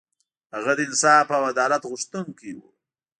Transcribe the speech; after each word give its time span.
هغه 0.55 0.71
د 0.75 0.79
انصاف 0.87 1.27
او 1.37 1.41
عدالت 1.51 1.83
غوښتونکی 1.91 2.51
و. 2.55 2.59